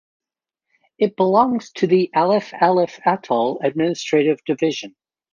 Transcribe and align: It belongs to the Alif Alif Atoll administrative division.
It 0.97 1.15
belongs 1.15 1.69
to 1.73 1.85
the 1.85 2.09
Alif 2.15 2.53
Alif 2.59 2.99
Atoll 3.05 3.59
administrative 3.63 4.39
division. 4.47 4.95